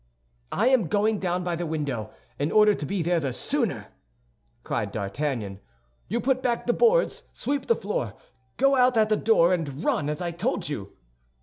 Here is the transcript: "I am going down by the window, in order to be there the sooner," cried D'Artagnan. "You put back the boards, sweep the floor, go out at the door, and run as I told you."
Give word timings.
"I 0.51 0.69
am 0.69 0.87
going 0.87 1.19
down 1.19 1.43
by 1.43 1.55
the 1.55 1.67
window, 1.67 2.09
in 2.39 2.51
order 2.51 2.73
to 2.73 2.85
be 2.87 3.03
there 3.03 3.19
the 3.19 3.31
sooner," 3.31 3.89
cried 4.63 4.91
D'Artagnan. 4.91 5.59
"You 6.07 6.19
put 6.19 6.41
back 6.41 6.65
the 6.65 6.73
boards, 6.73 7.21
sweep 7.33 7.67
the 7.67 7.75
floor, 7.75 8.15
go 8.57 8.75
out 8.75 8.97
at 8.97 9.09
the 9.09 9.15
door, 9.15 9.53
and 9.53 9.83
run 9.83 10.09
as 10.09 10.19
I 10.19 10.31
told 10.31 10.69
you." 10.69 10.93